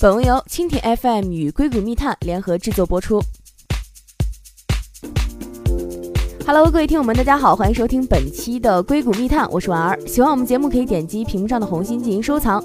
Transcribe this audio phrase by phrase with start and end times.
[0.00, 3.20] 本文由蜻蜓 FM 与硅谷密探联合制作播出。
[6.46, 9.98] Hello，各位听友们，大家好，欢迎收听本期的硅谷密探，我是婉儿。
[10.06, 12.62] 喜欢我们节目，可以点击屏幕上的红心进行收藏。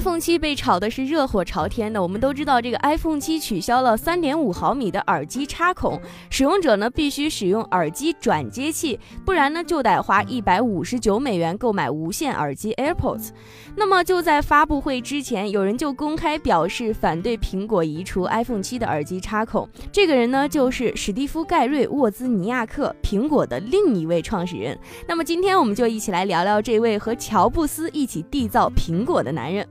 [0.00, 2.02] iPhone 七被炒的是热火朝天的。
[2.02, 6.00] 我们都知道，这个 iPhone 七取消了3.5毫米的耳机插孔，
[6.30, 13.28] 使用者呢必须使用耳机转接器，不然呢就得花159美元购买无线耳机 AirPods。
[13.76, 19.68] 那么就在发布会之前，有人就公开表示反对苹果移除 iPhone 七的耳机插孔。
[19.92, 24.78] 这个人呢就是史蒂夫·盖瑞·沃兹尼亚克，苹果的另一位创始人。
[25.06, 29.68] 那么今天我们就一起来聊聊这位和乔布斯一起缔造苹果的男人。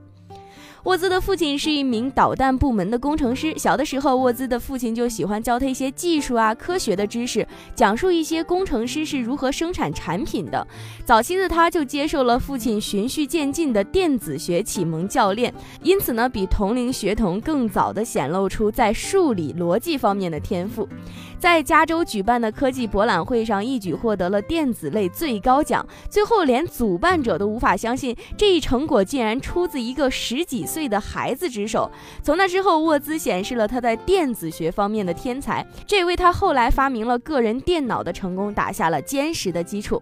[0.84, 3.52] 沃兹的父亲是一名导弹部门的工程师。
[3.58, 10.66] 小的时候，沃兹的父亲就喜欢教他一些技术啊、科学的知识，讲述一些工程师是如何生产产品的。
[11.04, 20.88] 早期的他就接受了父亲循序渐进的电子学启蒙教练，因此呢，比同龄学童更早的显露出在数理逻辑方面的天赋。
[21.38, 25.86] 在加州举办的科技博览会上，一举获得了电子类最高奖。
[26.10, 31.90] 最后，连主办者都无法相信这一成果竟然出自一个十几岁的孩子之手。
[32.22, 40.00] 从那之后，沃兹显示了他在电子学方面的天才，这也为他后来发明了个人电脑的成功打下了坚实的基础。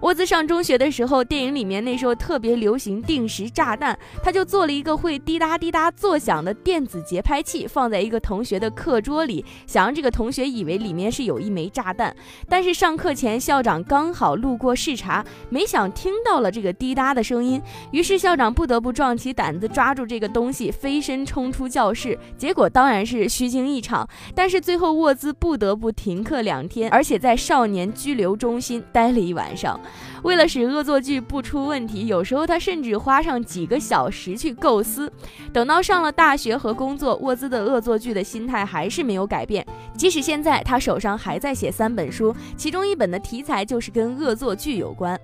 [0.00, 12.14] 沃兹上中学的时候，电影里面那时候特别流行定时炸弹，他就做了一个会滴答滴答作响的电子节拍器，放在一个同学的课桌里，想让这个同学以为里面是有一枚炸弹。
[12.48, 22.18] 但是上课前，校长刚好路过视察，没想听到了这个滴答的声音，于是校长不得不壮起胆子抓住这个东西，飞身冲出教室。
[22.36, 24.08] 结果当然是虚惊一场。
[24.34, 29.78] 但是最后沃兹不得不停课两天，而且在少年拘留中心待了一晚上。
[30.22, 35.12] 为了使恶作剧不出问题，有时候他甚至花上几个小时去构思。
[35.52, 39.66] 等到上了大学和工作，沃兹的恶作剧的心态还是没有改变。
[39.96, 45.18] 即使现在他手上还在写三本书，其中一本的题材就是跟恶作剧有关。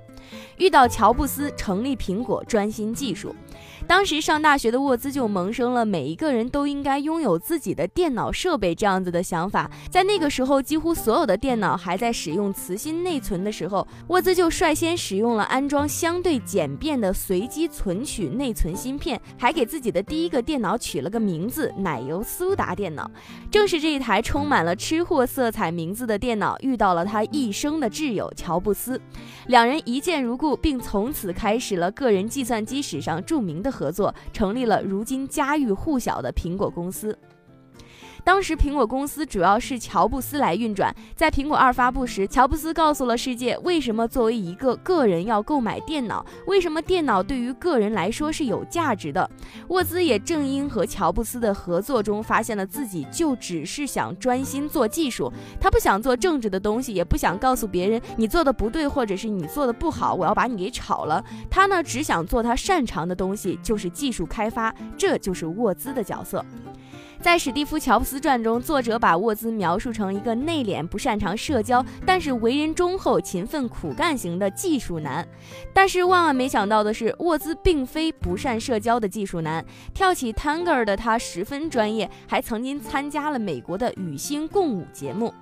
[0.57, 3.35] 遇到乔布斯，成立苹果，专心技术。
[3.87, 9.71] 当时上大学的沃兹就萌生了每一个人都应该拥有自己的电脑设备这样子的想法。
[9.91, 23.11] 在那个时候，几乎所有的电脑还在使用磁芯内存的时候，沃兹就率先使用了安装相对简便的随机存取内存芯片，还给自己的第一个电脑取了个名字——奶油苏打电脑。
[23.51, 28.99] 正是这一台充满了吃货色彩名字的电脑，遇到了他一生的挚友乔布斯，
[29.49, 33.75] 两人一见如故，并从此开始了个人计算机史上著名的。
[33.75, 37.19] 合作成立了如今家喻户晓的苹果公司。
[38.25, 40.95] 当时苹果公司主要是乔布斯来运转。
[41.15, 49.31] 在苹果二发布时，乔布斯告诉了世界为什么作为一个个人要购买电脑，为什么电脑对于个人来说是有价值的。
[49.69, 55.31] 沃兹也正因和乔布斯的合作中，发现了自己就只是想专心做技术，
[55.61, 61.23] 他不想做政治的东西，也不想告诉别人你做的不对或者是你做的不好，我要把你给炒了。
[61.51, 66.43] 他呢，只想做他擅长的东西，就是技术开发，这就是沃兹的角色。
[67.25, 75.27] 在史蒂夫·乔布斯传中，作者把沃兹描述成一个内敛、不擅长社交，但是为人忠厚、勤奋苦干型的技术男。
[75.73, 79.65] 但是万万没想到的是，沃兹并非不善社交的技术男。
[79.95, 85.33] 跳起 tango 的他十分专业，还曾经参加了美国的与星共舞节目。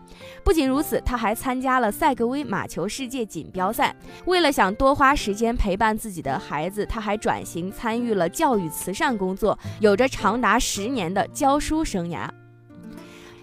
[0.44, 3.92] 不仅如此，他还参加了赛格威马球世界锦标赛。
[4.26, 11.71] 为了想多花时间陪伴自己的孩子，他还转型参与了教育慈善工作，有着长达十年的教书。
[11.72, 12.41] 书生涯。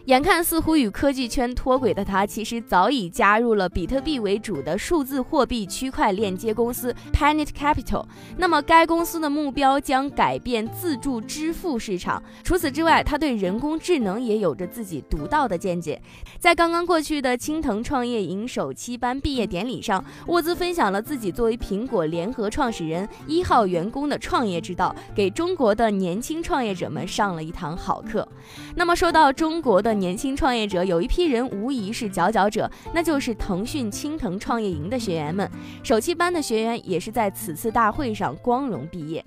[0.09, 8.03] 眼看似乎与科技圈脱轨的他，其实早已加入了比特币为主的数字货币区块链接公司 Panet Capital。
[8.35, 12.23] 那么，该公司的目标将改变自助支付市场。
[12.43, 16.01] 除此之外，他对人工智能也有着自己独到的见解。
[16.39, 28.27] 在刚刚过去的青藤创业营首期班毕业典礼上，沃兹分享了自己作为苹果联合创始人一号员工的创业之道，给中国的年轻创业者们上了一堂好课。
[28.75, 29.98] 那么，说到中国的。
[29.99, 35.49] 年轻创业者有一批人无疑是佼佼者，那就是腾讯青藤创业营的学员们。
[35.83, 39.23] 首期班的学员也是在此次大会上光荣毕业。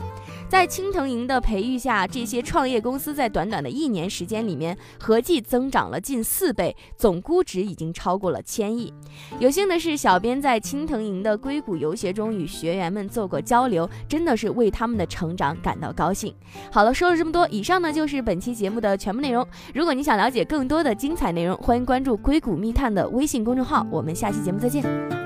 [0.52, 8.92] 在青藤营的培育下，这些创业公司在短短的一年时间里面，合计增长了近四倍，总估值已经超过了千亿。
[9.38, 16.34] 有幸的是，小编在青藤营的硅谷游学中与学员们做过交流，真的是为他们的成长感到高兴。
[16.70, 19.44] 好了，说了这么多，以上呢就是本期节目的全部内容。
[19.72, 23.86] 如果你想了解更多的精彩内容，欢迎关注“硅谷密探”的微信公众号。
[23.90, 25.21] 我们下期节目再见。